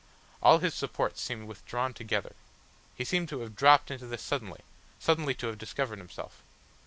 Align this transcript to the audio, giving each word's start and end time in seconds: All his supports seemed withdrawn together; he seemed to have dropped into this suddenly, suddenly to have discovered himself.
All 0.41 0.57
his 0.57 0.73
supports 0.73 1.21
seemed 1.21 1.47
withdrawn 1.47 1.93
together; 1.93 2.33
he 2.95 3.05
seemed 3.05 3.29
to 3.29 3.41
have 3.41 3.55
dropped 3.55 3.91
into 3.91 4.07
this 4.07 4.23
suddenly, 4.23 4.61
suddenly 4.97 5.35
to 5.35 5.45
have 5.45 5.59
discovered 5.59 5.99
himself. 5.99 6.41